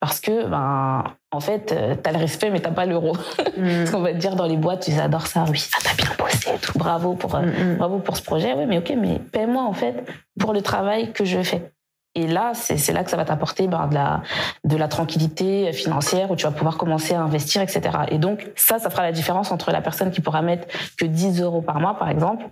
parce 0.00 0.20
que 0.20 0.46
ben 0.46 1.04
en 1.30 1.40
fait 1.40 1.72
euh, 1.72 1.94
t'as 1.94 2.12
le 2.12 2.18
respect 2.18 2.50
mais 2.50 2.60
t'as 2.60 2.70
pas 2.70 2.86
l'euro 2.86 3.14
mm. 3.56 3.86
ce 3.86 3.90
qu'on 3.90 4.00
va 4.00 4.12
te 4.12 4.18
dire 4.18 4.36
dans 4.36 4.46
les 4.46 4.56
boîtes 4.56 4.88
ils 4.88 5.00
adorent 5.00 5.26
ça 5.26 5.44
oui 5.48 5.58
ça 5.58 5.78
t'a 5.82 5.94
bien 5.94 6.10
bossé 6.18 6.50
tout 6.62 6.78
bravo 6.78 7.14
pour 7.14 7.34
euh, 7.34 7.42
mm, 7.42 7.72
mm. 7.72 7.76
bravo 7.76 7.98
pour 7.98 8.16
ce 8.16 8.22
projet 8.22 8.54
oui 8.54 8.66
mais 8.66 8.78
ok 8.78 8.92
mais 8.96 9.18
paie-moi 9.18 9.62
en 9.62 9.72
fait 9.72 10.04
pour 10.38 10.52
le 10.52 10.62
travail 10.62 11.12
que 11.12 11.24
je 11.24 11.42
fais 11.42 11.72
et 12.14 12.26
là, 12.26 12.52
c'est 12.52 12.92
là 12.92 13.04
que 13.04 13.10
ça 13.10 13.16
va 13.16 13.24
t'apporter 13.24 13.68
ben, 13.68 13.86
de, 13.86 13.94
la, 13.94 14.22
de 14.64 14.76
la 14.76 14.88
tranquillité 14.88 15.72
financière 15.72 16.32
où 16.32 16.36
tu 16.36 16.46
vas 16.46 16.50
pouvoir 16.50 16.76
commencer 16.76 17.14
à 17.14 17.20
investir, 17.20 17.62
etc. 17.62 17.80
Et 18.08 18.18
donc, 18.18 18.50
ça, 18.56 18.80
ça 18.80 18.90
fera 18.90 19.04
la 19.04 19.12
différence 19.12 19.52
entre 19.52 19.70
la 19.70 19.80
personne 19.80 20.10
qui 20.10 20.20
pourra 20.20 20.42
mettre 20.42 20.66
que 20.98 21.04
10 21.04 21.40
euros 21.42 21.62
par 21.62 21.78
mois, 21.78 21.96
par 21.96 22.08
exemple, 22.08 22.48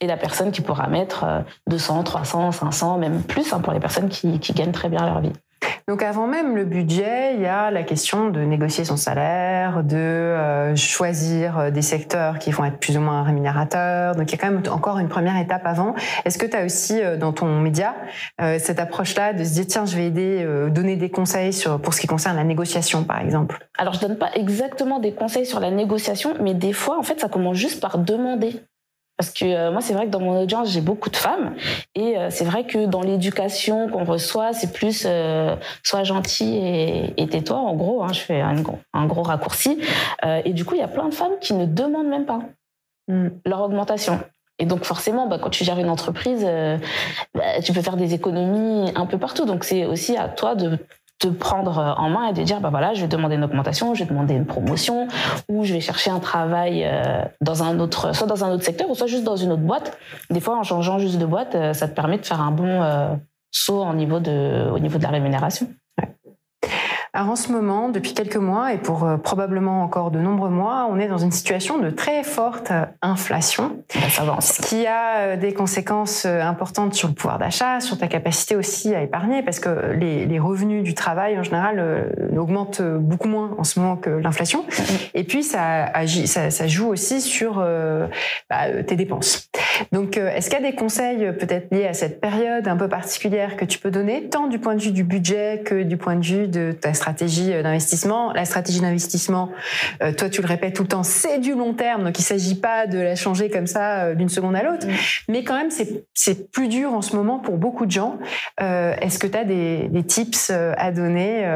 et 0.00 0.06
la 0.06 0.16
personne 0.16 0.52
qui 0.52 0.62
pourra 0.62 0.86
mettre 0.86 1.26
200, 1.68 2.04
300, 2.04 2.52
500, 2.52 2.96
même 2.96 3.22
plus 3.22 3.52
hein, 3.52 3.60
pour 3.60 3.74
les 3.74 3.80
personnes 3.80 4.08
qui, 4.08 4.38
qui 4.38 4.54
gagnent 4.54 4.72
très 4.72 4.88
bien 4.88 5.04
leur 5.04 5.20
vie. 5.20 5.32
Donc 5.90 6.04
avant 6.04 6.28
même 6.28 6.54
le 6.54 6.64
budget, 6.64 7.34
il 7.34 7.40
y 7.40 7.46
a 7.46 7.72
la 7.72 7.82
question 7.82 8.30
de 8.30 8.38
négocier 8.42 8.84
son 8.84 8.96
salaire, 8.96 9.82
de 9.82 9.96
euh, 9.96 10.76
choisir 10.76 11.58
euh, 11.58 11.70
des 11.72 11.82
secteurs 11.82 12.38
qui 12.38 12.52
vont 12.52 12.64
être 12.64 12.78
plus 12.78 12.96
ou 12.96 13.00
moins 13.00 13.24
rémunérateurs. 13.24 14.14
Donc 14.14 14.30
il 14.30 14.36
y 14.36 14.38
a 14.38 14.38
quand 14.38 14.52
même 14.52 14.62
encore 14.70 15.00
une 15.00 15.08
première 15.08 15.36
étape 15.36 15.62
avant. 15.64 15.96
Est-ce 16.24 16.38
que 16.38 16.46
tu 16.46 16.56
as 16.56 16.64
aussi 16.64 17.02
euh, 17.02 17.16
dans 17.16 17.32
ton 17.32 17.58
média 17.58 17.96
cette 18.38 18.78
approche-là 18.78 19.32
de 19.32 19.42
se 19.42 19.54
dire 19.54 19.66
tiens, 19.66 19.84
je 19.84 19.96
vais 19.96 20.06
aider, 20.06 20.46
donner 20.70 20.94
des 20.94 21.10
conseils 21.10 21.60
pour 21.82 21.92
ce 21.92 22.00
qui 22.00 22.06
concerne 22.06 22.36
la 22.36 22.44
négociation 22.44 23.02
par 23.02 23.20
exemple? 23.20 23.66
Alors 23.76 23.94
je 23.94 24.00
donne 24.00 24.16
pas 24.16 24.30
exactement 24.34 25.00
des 25.00 25.12
conseils 25.12 25.44
sur 25.44 25.58
la 25.58 25.72
négociation, 25.72 26.34
mais 26.40 26.54
des 26.54 26.72
fois 26.72 27.00
en 27.00 27.02
fait 27.02 27.18
ça 27.18 27.28
commence 27.28 27.56
juste 27.56 27.80
par 27.80 27.98
demander. 27.98 28.62
Parce 29.20 29.32
que 29.32 29.44
euh, 29.44 29.70
moi, 29.70 29.82
c'est 29.82 29.92
vrai 29.92 30.06
que 30.06 30.10
dans 30.10 30.20
mon 30.20 30.40
audience, 30.40 30.70
j'ai 30.70 30.80
beaucoup 30.80 31.10
de 31.10 31.16
femmes. 31.16 31.54
Et 31.94 32.16
euh, 32.16 32.28
c'est 32.30 32.46
vrai 32.46 32.64
que 32.64 32.86
dans 32.86 33.02
l'éducation 33.02 33.86
qu'on 33.90 34.04
reçoit, 34.04 34.54
c'est 34.54 34.72
plus 34.72 35.02
euh, 35.04 35.56
sois 35.82 36.04
gentil 36.04 36.56
et, 37.18 37.28
tais-toi, 37.28 37.58
en 37.58 37.76
gros. 37.76 38.02
Hein, 38.02 38.14
je 38.14 38.20
fais 38.20 38.40
un, 38.40 38.54
un 38.94 39.06
gros 39.06 39.22
raccourci. 39.22 39.78
et 40.24 40.54
du 40.54 40.64
coup, 40.64 40.74
il 40.74 40.80
y 40.80 40.82
a 40.82 40.88
plein 40.88 41.06
de 41.06 41.14
femmes 41.14 41.34
qui 41.38 41.52
ne 41.52 41.66
demandent 41.66 42.08
même 42.08 42.24
pas 42.24 42.40
hmm, 43.08 43.28
leur 43.44 43.60
augmentation. 43.60 44.20
Et 44.58 44.64
donc 44.64 44.84
forcément, 44.84 45.26
bah, 45.26 45.38
quand 45.38 45.50
tu 45.50 45.64
gères 45.64 45.78
une 45.78 45.90
entreprise, 45.90 46.46
bah, 47.34 47.60
tu 47.62 47.74
peux 47.74 47.82
faire 47.82 47.98
des 47.98 48.14
économies 48.14 48.90
un 48.94 49.04
peu 49.04 49.18
partout. 49.18 49.44
Donc 49.44 49.64
c'est 49.64 49.84
aussi 49.84 50.16
à 50.16 50.30
toi 50.30 50.54
de 50.54 50.78
te 51.20 51.28
prendre 51.28 51.78
euh, 51.78 51.92
en 51.92 52.08
main 52.08 52.28
et 52.28 52.32
de 52.32 52.42
dire 52.42 52.60
bah 52.60 52.70
voilà 52.70 52.94
je 52.94 53.02
vais 53.02 53.06
demander 53.06 53.36
une 53.36 53.44
augmentation 53.44 53.94
je 53.94 54.02
vais 54.02 54.08
demander 54.08 54.34
une 54.34 54.46
promotion 54.46 55.06
ou 55.48 55.64
je 55.64 55.74
vais 55.74 55.80
chercher 55.80 56.10
un 56.10 56.18
travail 56.18 56.84
euh, 56.84 57.22
dans 57.40 57.62
un 57.62 57.78
autre 57.78 58.14
soit 58.14 58.26
dans 58.26 58.42
un 58.42 58.50
autre 58.50 58.64
secteur 58.64 58.90
ou 58.90 58.94
soit 58.94 59.06
juste 59.06 59.24
dans 59.24 59.36
une 59.36 59.52
autre 59.52 59.62
boîte. 59.62 59.96
Des 60.30 60.40
fois 60.40 60.56
en 60.58 60.62
changeant 60.62 60.98
juste 60.98 61.18
de 61.18 61.26
boîte 61.26 61.54
euh, 61.54 61.72
ça 61.74 61.86
te 61.86 61.94
permet 61.94 62.18
de 62.18 62.26
faire 62.26 62.40
un 62.40 62.50
bon 62.50 62.80
saut 63.52 63.84
au 63.84 63.94
niveau 63.94 64.18
de 64.18 64.70
au 64.70 64.78
niveau 64.78 64.98
de 64.98 65.02
la 65.02 65.10
rémunération 65.10 65.68
alors 67.12 67.30
en 67.30 67.36
ce 67.36 67.50
moment, 67.50 67.88
depuis 67.88 68.14
quelques 68.14 68.36
mois 68.36 68.72
et 68.72 68.78
pour 68.78 69.04
euh, 69.04 69.16
probablement 69.16 69.82
encore 69.82 70.12
de 70.12 70.20
nombreux 70.20 70.48
mois, 70.48 70.86
on 70.88 70.98
est 70.98 71.08
dans 71.08 71.18
une 71.18 71.32
situation 71.32 71.78
de 71.78 71.90
très 71.90 72.22
forte 72.22 72.70
euh, 72.70 72.84
inflation, 73.02 73.78
ce 73.88 74.62
qui 74.62 74.86
a 74.86 75.16
euh, 75.16 75.36
des 75.36 75.52
conséquences 75.52 76.24
importantes 76.24 76.94
sur 76.94 77.08
le 77.08 77.14
pouvoir 77.14 77.40
d'achat, 77.40 77.80
sur 77.80 77.98
ta 77.98 78.06
capacité 78.06 78.54
aussi 78.54 78.94
à 78.94 79.02
épargner, 79.02 79.42
parce 79.42 79.58
que 79.58 79.92
les, 79.92 80.24
les 80.24 80.38
revenus 80.38 80.84
du 80.84 80.94
travail 80.94 81.36
en 81.36 81.42
général 81.42 82.12
augmentent 82.36 82.82
beaucoup 82.82 83.28
moins 83.28 83.56
en 83.58 83.64
ce 83.64 83.80
moment 83.80 83.96
que 83.96 84.10
l'inflation. 84.10 84.64
Et 85.14 85.24
puis 85.24 85.42
ça, 85.42 85.84
agit, 85.84 86.28
ça, 86.28 86.50
ça 86.50 86.66
joue 86.66 86.88
aussi 86.88 87.20
sur 87.20 87.56
bah, 88.48 88.82
tes 88.86 88.96
dépenses. 88.96 89.50
Donc 89.92 90.16
est-ce 90.16 90.50
qu'il 90.50 90.60
y 90.60 90.64
a 90.66 90.70
des 90.70 90.76
conseils 90.76 91.32
peut-être 91.32 91.72
liés 91.72 91.86
à 91.86 91.94
cette 91.94 92.20
période 92.20 92.68
un 92.68 92.76
peu 92.76 92.88
particulière 92.88 93.56
que 93.56 93.64
tu 93.64 93.78
peux 93.78 93.90
donner, 93.90 94.28
tant 94.28 94.46
du 94.46 94.58
point 94.58 94.74
de 94.74 94.80
vue 94.80 94.92
du 94.92 95.04
budget 95.04 95.62
que 95.64 95.82
du 95.82 95.96
point 95.96 96.16
de 96.16 96.24
vue 96.24 96.48
de 96.48 96.72
ta 96.72 96.94
stratégie 97.00 97.52
euh, 97.52 97.62
d'investissement. 97.62 98.32
La 98.32 98.44
stratégie 98.44 98.80
d'investissement, 98.80 99.50
euh, 100.02 100.12
toi 100.12 100.28
tu 100.28 100.42
le 100.42 100.46
répètes 100.46 100.74
tout 100.74 100.82
le 100.82 100.88
temps, 100.88 101.02
c'est 101.02 101.38
du 101.38 101.54
long 101.54 101.72
terme, 101.72 102.04
donc 102.04 102.18
il 102.18 102.22
s'agit 102.22 102.54
pas 102.54 102.86
de 102.86 102.98
la 102.98 103.16
changer 103.16 103.48
comme 103.48 103.66
ça 103.66 104.04
euh, 104.04 104.14
d'une 104.14 104.28
seconde 104.28 104.54
à 104.54 104.62
l'autre. 104.62 104.86
Mm. 104.86 104.92
Mais 105.28 105.44
quand 105.44 105.56
même, 105.56 105.70
c'est 105.70 106.52
plus 106.52 106.68
dur 106.68 106.92
en 106.92 107.02
ce 107.02 107.16
moment 107.16 107.38
pour 107.38 107.56
beaucoup 107.56 107.86
de 107.86 107.90
gens. 107.90 108.18
Est-ce 108.58 109.18
que 109.18 109.26
tu 109.26 109.36
as 109.36 109.44
des, 109.44 109.88
des, 109.88 110.02
tips 110.02 110.50
à 110.50 110.90
donner 110.90 111.46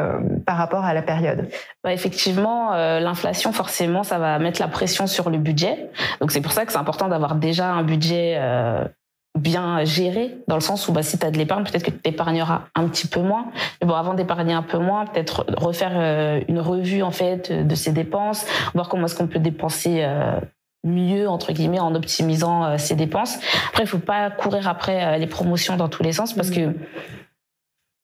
par 0.47 0.57
rapport 0.57 0.85
à 0.85 0.95
la 0.95 1.03
période? 1.03 1.49
Bah, 1.83 1.93
Effectivement, 1.93 2.73
l'inflation, 2.73 3.53
forcément, 3.53 4.03
ça 4.03 4.19
va 4.19 4.39
mettre 4.39 4.61
la 4.61 4.69
pression 4.69 5.07
sur 5.07 5.31
le 5.31 5.39
budget. 5.39 5.91
Donc 6.21 6.33
c'est 6.33 6.41
pour 6.41 6.53
ça 6.53 6.65
que 6.65 6.73
c'est 6.73 6.79
important 6.79 7.09
d'avoir 7.09 7.35
déjà 7.35 7.67
un 7.67 7.83
budget 7.83 8.39
bien 9.39 9.85
géré, 9.85 10.39
dans 10.47 10.55
le 10.55 10.61
sens 10.61 10.89
où 10.89 10.93
bah, 10.93 11.03
si 11.03 11.19
tu 11.19 11.27
as 11.27 11.31
de 11.31 11.39
l'épargne, 11.39 11.65
peut-être 11.65 11.85
que 11.85 11.91
tu 11.91 12.01
épargneras 12.05 12.63
un 12.75 12.87
petit 12.89 13.09
peu 13.09 13.21
moins. 13.21 13.47
Mais 13.81 13.89
bon, 13.89 13.95
avant 13.95 14.15
d'épargner 14.15 14.53
un 14.53 14.63
peu 14.63 14.79
moins, 14.79 15.07
peut-être 15.07 15.45
refaire 15.57 15.93
euh, 15.95 16.41
une 16.49 16.61
revue 16.61 17.03
en 17.03 17.11
fait 17.11 17.51
de 17.51 17.75
ses 17.75 17.93
dépenses, 17.93 18.47
voir 18.75 18.89
comment 18.89 19.07
est-ce 19.07 19.17
qu'on 19.17 19.27
peut 19.27 19.41
dépenser 19.41 20.05
euh, 20.05 20.39
mieux 20.85 21.29
entre 21.29 21.53
guillemets 21.53 21.81
en 21.81 21.95
optimisant 21.97 22.65
euh, 22.65 22.79
ses 22.79 22.95
dépenses. 22.95 23.39
Après, 23.71 23.83
il 23.83 23.89
faut 23.89 23.99
pas 23.99 24.31
courir 24.31 24.69
après 24.69 25.19
les 25.19 25.27
promotions 25.27 25.77
dans 25.77 25.89
tous 25.89 26.05
les 26.05 26.13
sens 26.13 26.33
parce 26.33 26.51
que 26.51 26.73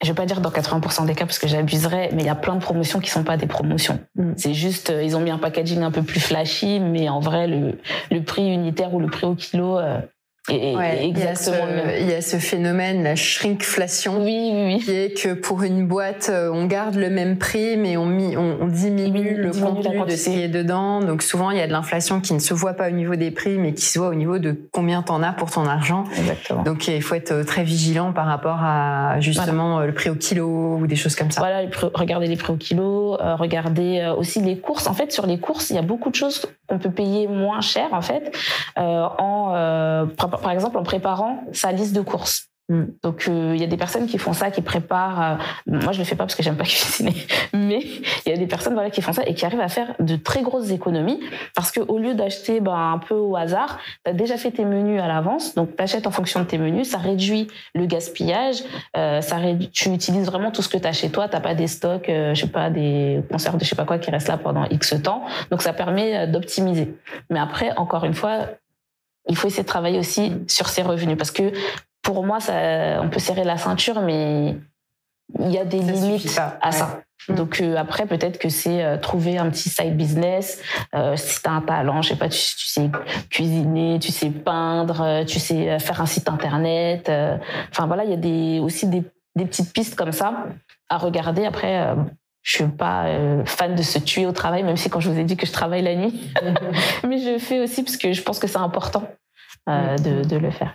je 0.02 0.08
vais 0.08 0.14
pas 0.14 0.26
dire 0.26 0.40
dans 0.40 0.50
80% 0.50 1.06
des 1.06 1.14
cas 1.14 1.26
parce 1.26 1.38
que 1.38 1.46
j'abuserais, 1.46 2.08
mais 2.12 2.22
il 2.22 2.26
y 2.26 2.30
a 2.30 2.34
plein 2.34 2.56
de 2.56 2.62
promotions 2.62 3.00
qui 3.00 3.10
sont 3.10 3.22
pas 3.22 3.36
des 3.36 3.46
promotions. 3.46 4.00
Mm. 4.16 4.32
C'est 4.36 4.54
juste, 4.54 4.92
ils 5.00 5.14
ont 5.14 5.20
mis 5.20 5.30
un 5.30 5.38
packaging 5.38 5.82
un 5.82 5.90
peu 5.90 6.02
plus 6.02 6.20
flashy, 6.20 6.80
mais 6.80 7.08
en 7.08 7.20
vrai, 7.20 7.46
le, 7.46 7.78
le 8.10 8.22
prix 8.22 8.50
unitaire 8.50 8.94
ou 8.94 8.98
le 8.98 9.08
prix 9.08 9.26
au 9.26 9.34
kilo, 9.34 9.78
euh, 9.78 10.00
exactement 10.48 11.66
il 11.98 12.08
y, 12.08 12.14
a 12.14 12.22
ce, 12.22 12.36
phénomène, 12.36 13.02
la 13.02 13.14
shrinkflation, 13.14 14.22
oui, 14.24 14.50
oui, 14.52 14.78
qui 14.82 14.90
est 14.90 15.22
que 15.22 15.34
pour 15.34 15.62
une 15.62 15.86
boîte, 15.86 16.28
euh, 16.30 16.50
on 16.52 16.66
garde 16.66 16.94
le 16.94 17.10
même 17.10 17.38
prix, 17.38 17.76
mais 17.76 17.96
on, 17.96 18.04
on, 18.06 18.66
diminue 18.66 19.34
le 19.34 19.50
contenu 19.50 20.04
de 20.06 20.16
ce 20.16 20.30
qui 20.30 20.40
est 20.40 20.48
dedans. 20.48 21.00
Donc 21.00 21.22
souvent, 21.22 21.50
il 21.50 21.58
y 21.58 21.60
a 21.60 21.66
de 21.66 21.72
l'inflation 21.72 22.20
qui 22.20 22.34
ne 22.34 22.38
se 22.38 22.54
voit 22.54 22.74
pas 22.74 22.88
au 22.88 22.92
niveau 22.92 23.16
des 23.16 23.30
prix, 23.30 23.58
mais 23.58 23.74
qui 23.74 23.84
se 23.84 23.98
voit 23.98 24.08
au 24.08 24.14
niveau 24.14 24.38
de 24.38 24.56
combien 24.72 25.02
t'en 25.02 25.22
as 25.22 25.32
pour 25.32 25.50
ton 25.50 25.66
argent. 25.66 26.04
Exactement. 26.16 26.62
Donc 26.62 26.88
il 26.88 27.02
faut 27.02 27.14
être 27.14 27.42
très 27.42 27.62
vigilant 27.62 28.12
par 28.12 28.26
rapport 28.26 28.58
à 28.62 29.20
justement 29.20 29.80
le 29.80 29.92
prix 29.92 30.10
au 30.10 30.14
kilo 30.14 30.78
ou 30.80 30.86
des 30.86 30.96
choses 30.96 31.16
comme 31.16 31.30
ça. 31.30 31.40
Voilà, 31.40 31.68
regardez 31.94 32.26
les 32.26 32.36
prix 32.36 32.52
au 32.52 32.56
kilo, 32.56 33.20
euh, 33.20 33.36
regardez 33.36 34.00
euh, 34.00 34.14
aussi 34.14 34.40
les 34.40 34.58
courses. 34.58 34.86
En 34.86 34.94
fait, 34.94 35.12
sur 35.12 35.26
les 35.26 35.38
courses, 35.38 35.70
il 35.70 35.76
y 35.76 35.78
a 35.78 35.82
beaucoup 35.82 36.10
de 36.10 36.14
choses 36.14 36.46
qu'on 36.66 36.78
peut 36.78 36.90
payer 36.90 37.26
moins 37.26 37.60
cher 37.60 37.88
en 37.92 38.00
fait 38.00 38.34
en 38.76 40.06
par 40.30 40.50
exemple 40.50 40.78
en 40.78 40.82
préparant 40.82 41.44
sa 41.52 41.72
liste 41.72 41.94
de 41.94 42.00
courses. 42.00 42.50
Mm. 42.70 42.84
Donc 43.02 43.26
euh, 43.28 43.52
il 43.54 43.60
y 43.60 43.64
a 43.64 43.66
des 43.66 43.76
personnes 43.76 44.06
qui 44.06 44.16
font 44.16 44.32
ça, 44.32 44.50
qui 44.50 44.62
préparent. 44.62 45.22
Euh, 45.22 45.36
moi 45.66 45.92
je 45.92 45.98
le 45.98 46.04
fais 46.04 46.14
pas 46.14 46.24
parce 46.24 46.36
que 46.36 46.42
j'aime 46.42 46.56
pas 46.56 46.64
cuisiner, 46.64 47.14
mais 47.52 47.80
il 48.24 48.30
y 48.30 48.32
a 48.32 48.36
des 48.36 48.46
personnes 48.46 48.74
voilà 48.74 48.90
qui 48.90 49.02
font 49.02 49.12
ça 49.12 49.22
et 49.26 49.34
qui 49.34 49.44
arrivent 49.44 49.60
à 49.60 49.68
faire 49.68 49.94
de 49.98 50.16
très 50.16 50.42
grosses 50.42 50.70
économies 50.70 51.20
parce 51.54 51.72
que 51.72 51.80
au 51.80 51.98
lieu 51.98 52.14
d'acheter 52.14 52.60
ben, 52.60 52.92
un 52.94 52.98
peu 52.98 53.16
au 53.16 53.36
hasard, 53.36 53.78
tu 54.04 54.10
as 54.10 54.14
déjà 54.14 54.36
fait 54.36 54.52
tes 54.52 54.64
menus 54.64 55.00
à 55.00 55.08
l'avance, 55.08 55.54
donc 55.54 55.76
tu 55.76 55.82
achètes 55.82 56.06
en 56.06 56.12
fonction 56.12 56.40
de 56.40 56.44
tes 56.44 56.58
menus, 56.58 56.88
ça 56.88 56.98
réduit 56.98 57.48
le 57.74 57.86
gaspillage, 57.86 58.62
euh, 58.96 59.20
ça 59.20 59.36
tu 59.72 59.88
utilises 59.90 60.26
vraiment 60.26 60.52
tout 60.52 60.62
ce 60.62 60.68
que 60.68 60.78
tu 60.78 60.86
as 60.86 60.92
chez 60.92 61.10
toi, 61.10 61.28
t'as 61.28 61.40
pas 61.40 61.54
des 61.54 61.66
stocks, 61.66 62.06
je 62.06 62.34
sais 62.34 62.46
pas 62.46 62.70
des 62.70 63.20
conserves 63.30 63.56
de 63.56 63.64
je 63.64 63.68
sais 63.68 63.76
pas 63.76 63.84
quoi 63.84 63.98
qui 63.98 64.10
restent 64.10 64.28
là 64.28 64.36
pendant 64.36 64.64
X 64.66 64.94
temps, 65.02 65.24
donc 65.50 65.62
ça 65.62 65.72
permet 65.72 66.28
d'optimiser. 66.28 66.94
Mais 67.30 67.40
après 67.40 67.72
encore 67.76 68.04
une 68.04 68.14
fois, 68.14 68.46
il 69.30 69.36
faut 69.36 69.46
essayer 69.46 69.62
de 69.62 69.68
travailler 69.68 69.98
aussi 69.98 70.32
sur 70.46 70.68
ses 70.68 70.82
revenus 70.82 71.16
parce 71.16 71.30
que 71.30 71.52
pour 72.02 72.24
moi, 72.24 72.40
ça, 72.40 73.00
on 73.02 73.08
peut 73.08 73.20
serrer 73.20 73.44
la 73.44 73.56
ceinture, 73.56 74.02
mais 74.02 74.56
il 75.38 75.50
y 75.50 75.58
a 75.58 75.64
des 75.64 75.78
limites 75.78 76.40
à 76.60 76.72
ça. 76.72 77.00
Mm. 77.28 77.34
Donc 77.34 77.60
euh, 77.60 77.76
après, 77.76 78.06
peut-être 78.06 78.38
que 78.38 78.48
c'est 78.48 78.82
euh, 78.82 78.96
trouver 78.96 79.38
un 79.38 79.50
petit 79.50 79.68
side 79.68 79.96
business. 79.96 80.60
Euh, 80.94 81.16
si 81.16 81.42
tu 81.42 81.48
as 81.48 81.52
un 81.52 81.60
talent, 81.60 82.02
je 82.02 82.10
sais 82.10 82.16
pas, 82.16 82.28
tu, 82.28 82.38
sais 82.38 82.90
cuisiner, 83.30 83.98
tu 84.00 84.12
sais 84.12 84.30
peindre, 84.30 85.24
tu 85.26 85.38
sais 85.38 85.78
faire 85.78 86.00
un 86.00 86.06
site 86.06 86.28
internet. 86.28 87.10
Enfin 87.70 87.86
voilà, 87.86 88.04
il 88.04 88.10
y 88.10 88.14
a 88.14 88.16
des, 88.16 88.60
aussi 88.60 88.86
des, 88.86 89.02
des, 89.36 89.44
petites 89.44 89.72
pistes 89.72 89.94
comme 89.94 90.12
ça 90.12 90.46
à 90.88 90.96
regarder. 90.96 91.44
Après, 91.44 91.94
je 92.42 92.56
suis 92.56 92.68
pas 92.68 93.06
fan 93.44 93.74
de 93.74 93.82
se 93.82 93.98
tuer 93.98 94.26
au 94.26 94.32
travail, 94.32 94.62
même 94.62 94.76
si 94.76 94.88
quand 94.88 95.00
je 95.00 95.10
vous 95.10 95.18
ai 95.18 95.24
dit 95.24 95.36
que 95.36 95.46
je 95.46 95.52
travaille 95.52 95.82
la 95.82 95.94
nuit, 95.94 96.32
mais 97.06 97.18
je 97.18 97.38
fais 97.38 97.60
aussi 97.60 97.82
parce 97.82 97.96
que 97.96 98.12
je 98.12 98.22
pense 98.22 98.38
que 98.38 98.46
c'est 98.46 98.58
important. 98.58 99.06
Euh, 99.70 99.96
mm. 99.96 100.26
de, 100.26 100.36
le 100.36 100.50
faire. 100.50 100.74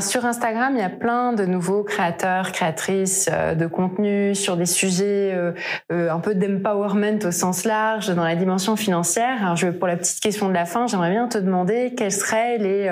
sur 0.00 0.24
Instagram, 0.24 0.72
il 0.74 0.80
y 0.80 0.84
a 0.84 0.90
plein 0.90 1.32
de 1.32 1.44
nouveaux 1.44 1.82
créateurs, 1.82 2.52
créatrices 2.52 3.28
euh, 3.32 3.54
de 3.54 3.66
contenu 3.66 4.34
sur 4.34 4.56
des 4.56 4.66
sujets 4.66 5.34
euh, 5.34 6.10
un 6.10 6.20
peu 6.20 6.34
d'empowerment 6.34 7.18
au 7.24 7.30
sens 7.30 7.64
large 7.64 8.14
dans 8.14 8.24
la 8.24 8.36
dimension 8.36 8.76
financière. 8.76 9.42
Alors, 9.42 9.56
je, 9.56 9.68
pour 9.68 9.88
la 9.88 9.96
petite 9.96 10.20
question 10.20 10.48
de 10.48 10.54
la 10.54 10.64
fin, 10.64 10.86
j'aimerais 10.86 11.10
bien 11.10 11.28
te 11.28 11.38
demander 11.38 11.94
quels 11.96 12.12
seraient 12.12 12.58
les 12.58 12.90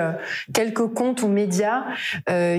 quelques 0.53 0.87
comptes 0.93 1.23
ou 1.23 1.27
médias 1.27 1.83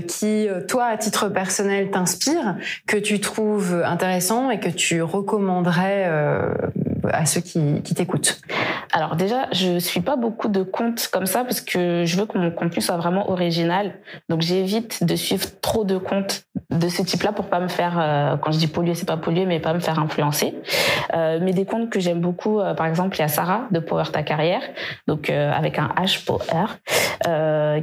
qui, 0.08 0.48
toi, 0.68 0.86
à 0.86 0.96
titre 0.96 1.28
personnel, 1.28 1.90
t'inspirent, 1.90 2.56
que 2.86 2.96
tu 2.96 3.20
trouves 3.20 3.82
intéressants 3.84 4.50
et 4.50 4.58
que 4.58 4.68
tu 4.68 5.02
recommanderais 5.02 6.10
à 7.12 7.26
ceux 7.26 7.40
qui, 7.40 7.82
qui 7.82 7.94
t'écoutent 7.94 8.40
Alors 8.92 9.16
déjà, 9.16 9.48
je 9.52 9.78
suis 9.78 10.00
pas 10.00 10.16
beaucoup 10.16 10.48
de 10.48 10.62
comptes 10.62 11.08
comme 11.12 11.26
ça 11.26 11.44
parce 11.44 11.60
que 11.60 12.04
je 12.04 12.16
veux 12.16 12.26
que 12.26 12.38
mon 12.38 12.50
contenu 12.50 12.80
soit 12.80 12.96
vraiment 12.96 13.30
original. 13.30 13.94
Donc 14.28 14.42
j'évite 14.42 15.04
de 15.04 15.16
suivre 15.16 15.46
trop 15.60 15.84
de 15.84 15.98
comptes 15.98 16.44
de 16.70 16.88
ce 16.88 17.02
type-là 17.02 17.32
pour 17.32 17.46
pas 17.46 17.60
me 17.60 17.68
faire, 17.68 17.98
euh, 17.98 18.36
quand 18.36 18.52
je 18.52 18.58
dis 18.58 18.68
polluer, 18.68 18.94
c'est 18.94 19.06
pas 19.06 19.16
polluer, 19.16 19.46
mais 19.46 19.60
pas 19.60 19.74
me 19.74 19.80
faire 19.80 19.98
influencer. 19.98 20.54
Euh, 21.14 21.38
mais 21.40 21.52
des 21.52 21.64
comptes 21.64 21.90
que 21.90 22.00
j'aime 22.00 22.20
beaucoup, 22.20 22.60
euh, 22.60 22.74
par 22.74 22.86
exemple, 22.86 23.16
il 23.16 23.20
y 23.20 23.22
a 23.22 23.28
Sarah 23.28 23.66
de 23.70 23.80
Power 23.80 24.04
Ta 24.12 24.22
Carrière, 24.22 24.62
donc 25.06 25.30
euh, 25.30 25.52
avec 25.52 25.78
un 25.78 25.88
H 25.96 26.24
Power, 26.24 26.66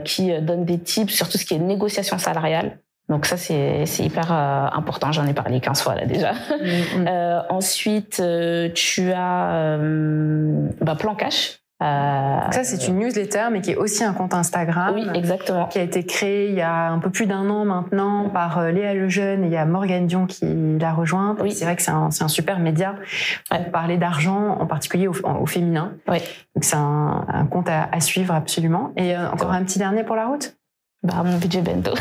qui 0.04 0.32
donne 0.42 0.66
des 0.66 0.80
tips 0.80 1.14
sur 1.14 1.30
tout 1.30 1.38
ce 1.38 1.46
qui 1.46 1.54
est 1.54 1.60
négociation 1.60 2.18
salariale. 2.18 2.80
Donc 3.10 3.26
ça, 3.26 3.38
c'est 3.38 3.86
hyper 4.00 4.32
euh, 4.32 4.68
important. 4.74 5.12
J'en 5.12 5.26
ai 5.26 5.34
parlé 5.34 5.62
15 5.62 5.82
fois 5.82 5.96
là 5.96 6.06
déjà. 6.06 6.34
Mm, 6.58 7.02
mm. 7.02 7.08
euh, 7.08 7.42
ensuite, 7.50 8.20
euh, 8.20 8.70
tu 8.74 9.12
as 9.12 9.52
euh, 9.52 10.68
bah, 10.82 10.96
Plan 10.96 11.14
Cash. 11.14 11.60
ça, 11.80 12.64
c'est 12.64 12.88
une 12.88 12.98
newsletter, 12.98 13.48
mais 13.52 13.62
qui 13.62 13.72
est 13.72 13.76
aussi 13.76 14.04
un 14.04 14.14
compte 14.14 14.34
Instagram. 14.34 14.96
Oui, 14.96 15.08
exactement. 15.14 15.68
Qui 15.68 15.78
a 15.78 15.84
été 15.84 16.04
créé 16.04 16.50
il 16.50 16.56
y 16.56 16.62
a 16.62 16.90
un 16.90 17.00
peu 17.00 17.10
plus 17.10 17.26
d'un 17.28 17.50
an 17.50 17.64
maintenant 17.64 18.30
par 18.30 18.72
Léa 18.72 18.94
Lejeune 18.96 19.44
et 19.44 19.48
il 19.48 19.54
y 19.54 19.58
a 19.58 19.66
Morgane 19.66 20.08
Dion 20.08 20.26
qui 20.26 20.46
l'a 20.80 20.94
rejoint. 20.94 21.36
Oui. 21.40 21.52
C'est 21.52 21.66
vrai 21.66 21.76
que 21.76 21.84
c'est 21.84 21.92
un, 21.92 22.10
un, 22.20 22.28
super 22.28 22.60
média 22.60 22.96
pour 23.50 23.72
parler 23.72 23.98
d'argent, 23.98 24.58
en 24.60 24.66
particulier 24.66 25.08
au, 25.08 25.14
au 25.14 25.46
féminin. 25.46 25.94
Oui. 26.08 26.18
Donc 26.56 26.64
c'est 26.64 26.76
un, 26.78 27.26
un, 27.28 27.46
compte 27.46 27.70
à, 27.70 27.88
à, 27.92 28.00
suivre 28.00 28.34
absolument. 28.34 28.94
Et 28.98 29.16
encore 29.16 29.52
un 29.52 29.64
petit 29.64 29.80
dernier 29.80 30.04
pour 30.04 30.16
la 30.16 30.28
route? 30.28 30.57
Bah, 31.08 31.24
mon 31.24 31.38
budget 31.38 31.62
bento. 31.62 31.92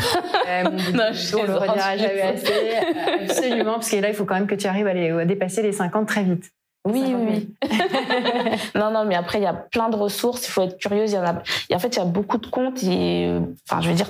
Euh, 0.47 0.63
mon 0.65 0.71
budget 0.71 0.91
bento, 0.91 1.39
on 1.39 1.43
le 1.43 1.55
redira 1.55 1.97
jamais 1.97 2.21
assez. 2.33 2.75
Absolument, 3.23 3.73
parce 3.73 3.89
que 3.89 3.97
là, 3.97 4.09
il 4.09 4.15
faut 4.15 4.25
quand 4.25 4.35
même 4.35 4.47
que 4.47 4.55
tu 4.55 4.67
arrives 4.67 4.87
à, 4.87 4.93
les, 4.93 5.25
dépasser 5.25 5.61
les 5.61 5.71
50 5.71 6.07
très 6.07 6.23
vite. 6.23 6.51
Oui, 6.85 7.15
oui. 7.17 7.53
non, 8.75 8.91
non, 8.91 9.05
mais 9.05 9.15
après, 9.15 9.39
il 9.39 9.43
y 9.43 9.47
a 9.47 9.53
plein 9.53 9.89
de 9.89 9.95
ressources. 9.95 10.47
Il 10.47 10.51
faut 10.51 10.61
être 10.61 10.77
curieuse. 10.77 11.11
Il 11.11 11.15
y 11.15 11.17
en 11.17 11.25
a. 11.25 11.33
en 11.33 11.79
fait, 11.79 11.95
il 11.95 11.97
y 11.97 12.01
a 12.01 12.05
beaucoup 12.05 12.37
de 12.37 12.47
comptes. 12.47 12.81
Et, 12.83 13.29
enfin, 13.69 13.81
je 13.81 13.89
veux 13.89 13.95
dire, 13.95 14.07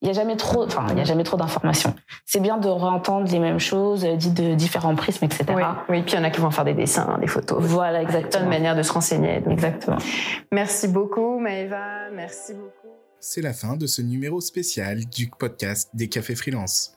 il 0.00 0.08
y 0.08 0.10
a 0.10 0.14
jamais 0.14 0.36
trop. 0.36 0.64
Enfin, 0.64 0.86
il 0.90 0.98
y 0.98 1.00
a 1.00 1.04
jamais 1.04 1.24
trop 1.24 1.36
d'informations. 1.36 1.94
C'est 2.24 2.40
bien 2.40 2.56
de 2.58 2.68
réentendre 2.68 3.28
les 3.30 3.38
mêmes 3.40 3.58
choses, 3.58 4.04
dites 4.04 4.34
de 4.34 4.54
différents 4.54 4.94
prismes, 4.94 5.24
etc. 5.24 5.44
Oui, 5.48 5.62
oui. 5.88 6.02
Puis 6.02 6.12
il 6.12 6.16
y 6.16 6.18
en 6.20 6.24
a 6.24 6.30
qui 6.30 6.40
vont 6.40 6.52
faire 6.52 6.64
des 6.64 6.74
dessins, 6.74 7.18
des 7.20 7.26
photos. 7.26 7.58
Voilà, 7.60 8.02
exactement. 8.02 8.44
Une 8.44 8.50
manière 8.50 8.76
de 8.76 8.82
se 8.82 8.92
renseigner. 8.92 9.42
Exactement. 9.48 9.98
Merci 10.52 10.86
beaucoup, 10.86 11.40
Maëva. 11.40 12.10
Merci 12.12 12.54
beaucoup 12.54 13.01
c'est 13.22 13.40
la 13.40 13.54
fin 13.54 13.76
de 13.76 13.86
ce 13.86 14.02
numéro 14.02 14.40
spécial 14.40 15.06
du 15.06 15.30
podcast 15.30 15.90
des 15.94 16.08
cafés 16.08 16.34
freelance. 16.34 16.94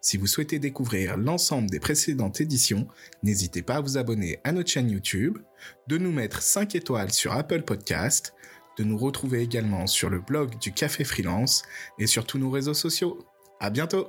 Si 0.00 0.16
vous 0.16 0.26
souhaitez 0.26 0.58
découvrir 0.58 1.16
l'ensemble 1.16 1.70
des 1.70 1.78
précédentes 1.78 2.40
éditions, 2.40 2.88
n'hésitez 3.22 3.62
pas 3.62 3.76
à 3.76 3.80
vous 3.80 3.96
abonner 3.96 4.40
à 4.42 4.50
notre 4.50 4.68
chaîne 4.68 4.90
YouTube, 4.90 5.38
de 5.86 5.96
nous 5.96 6.10
mettre 6.10 6.42
5 6.42 6.74
étoiles 6.74 7.12
sur 7.12 7.32
Apple 7.32 7.62
Podcast, 7.62 8.34
de 8.78 8.84
nous 8.84 8.98
retrouver 8.98 9.42
également 9.42 9.86
sur 9.86 10.10
le 10.10 10.20
blog 10.20 10.58
du 10.58 10.72
Café 10.72 11.04
Freelance 11.04 11.62
et 12.00 12.08
sur 12.08 12.26
tous 12.26 12.38
nos 12.38 12.50
réseaux 12.50 12.74
sociaux. 12.74 13.24
À 13.60 13.70
bientôt! 13.70 14.08